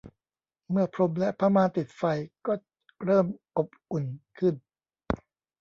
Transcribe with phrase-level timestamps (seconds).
[0.71, 2.03] เมื่อพรมและผ้าม่านติดไฟ
[2.45, 2.53] ก็
[3.05, 3.25] เริ่ม
[3.57, 4.05] อบอุ่น
[4.39, 4.55] ขึ้น